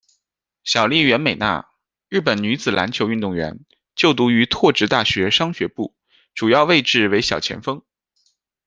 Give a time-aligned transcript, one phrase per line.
[0.63, 1.63] 小笠原美奈，
[2.09, 3.59] 日本女子篮球运动员，
[3.93, 5.95] 就读于拓殖大学商学部，
[6.33, 7.83] 主要位置为小前锋。